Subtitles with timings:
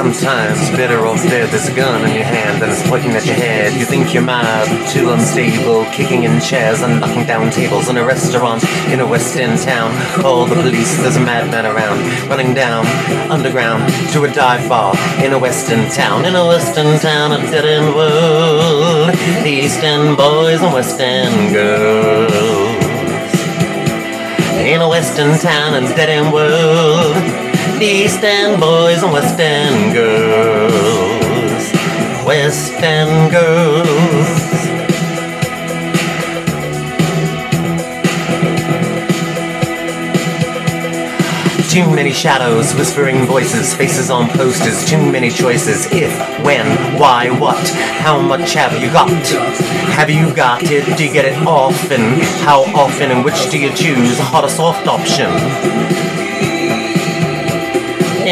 [0.00, 3.34] Sometimes, better off dead, there's a gun in your hand and it's pointing at your
[3.34, 3.78] head.
[3.78, 8.02] You think you're mad, too unstable, kicking in chairs and knocking down tables in a
[8.02, 9.92] restaurant in a West End town.
[10.22, 12.00] Call the police, there's a madman around,
[12.30, 12.86] running down
[13.30, 16.24] underground to a dive bar in a West End town.
[16.24, 19.12] In a West End town, a dead end world.
[19.44, 22.30] The East End boys and West End girls.
[24.64, 26.99] In a West End town, a dead end world.
[27.82, 31.72] East End boys and West End girls.
[32.26, 34.50] West End girls.
[41.72, 45.86] Too many shadows, whispering voices, faces on posters, too many choices.
[45.90, 46.12] If,
[46.44, 46.66] when,
[46.98, 47.66] why, what,
[48.02, 49.08] how much have you got?
[49.94, 50.98] Have you got it?
[50.98, 52.20] Do you get it often?
[52.44, 54.18] How often and which do you choose?
[54.18, 56.09] Hot or soft option?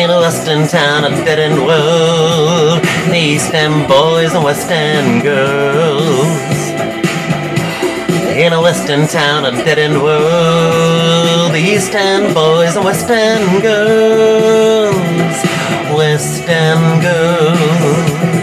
[0.09, 2.83] In a West End town, a dead end world.
[3.11, 6.09] The East End boys and West End girls.
[8.35, 11.53] In a West End town, a dead end world.
[11.53, 14.97] The East End boys and West End girls.
[15.95, 18.38] West End girls.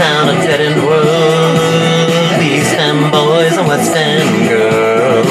[0.00, 2.42] Town, a dead end world.
[2.42, 5.26] East End boys and West End girls.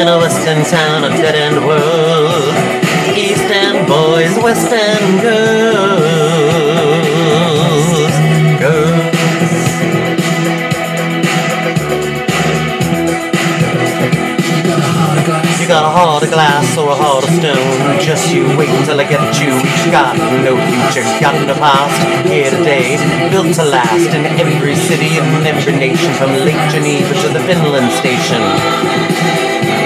[0.00, 2.52] In a West End town, of dead end world.
[3.16, 5.73] East End boys, West End girls.
[15.64, 17.96] You got a heart of glass or a heart of stone.
[17.98, 19.48] Just you wait till I get you.
[19.48, 20.12] You got
[20.44, 22.28] no future, got no past.
[22.28, 23.00] Here today,
[23.32, 27.90] built to last in every city and every nation, from Lake Geneva to the Finland
[27.96, 28.44] station.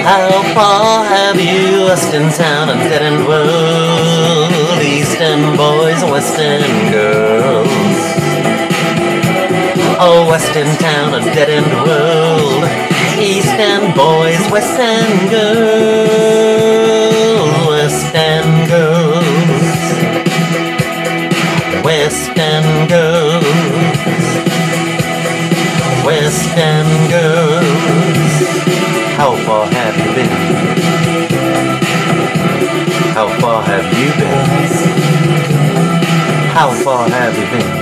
[0.03, 4.51] How far have you West End town and dead end world?
[4.83, 7.71] East End boys and West End girls.
[9.95, 12.28] Oh, West End town, a dead end world.
[13.99, 15.99] Boys, West End girls,
[17.67, 19.23] West End girls,
[21.83, 23.43] West End girls,
[26.05, 28.31] West End girls.
[29.17, 30.31] How far have you been?
[33.13, 34.47] How far have you been?
[36.55, 37.78] How far have you